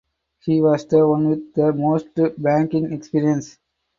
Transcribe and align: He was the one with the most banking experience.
He 0.39 0.61
was 0.63 0.87
the 0.87 1.07
one 1.07 1.29
with 1.29 1.53
the 1.53 1.71
most 1.73 2.07
banking 2.41 2.91
experience. 2.91 3.59